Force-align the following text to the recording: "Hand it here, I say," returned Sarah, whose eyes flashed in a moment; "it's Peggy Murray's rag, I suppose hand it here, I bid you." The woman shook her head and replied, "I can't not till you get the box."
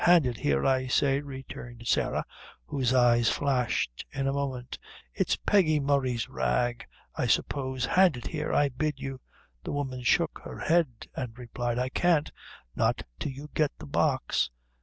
"Hand 0.05 0.25
it 0.25 0.37
here, 0.39 0.65
I 0.65 0.87
say," 0.87 1.19
returned 1.21 1.85
Sarah, 1.85 2.25
whose 2.65 2.91
eyes 2.91 3.29
flashed 3.29 4.03
in 4.11 4.25
a 4.27 4.33
moment; 4.33 4.79
"it's 5.13 5.35
Peggy 5.37 5.79
Murray's 5.79 6.27
rag, 6.27 6.87
I 7.15 7.27
suppose 7.27 7.85
hand 7.85 8.17
it 8.17 8.25
here, 8.25 8.51
I 8.51 8.69
bid 8.69 8.99
you." 8.99 9.21
The 9.63 9.73
woman 9.73 10.01
shook 10.01 10.39
her 10.43 10.57
head 10.57 11.07
and 11.13 11.37
replied, 11.37 11.77
"I 11.77 11.89
can't 11.89 12.31
not 12.75 13.03
till 13.19 13.31
you 13.33 13.49
get 13.53 13.73
the 13.77 13.85
box." 13.85 14.49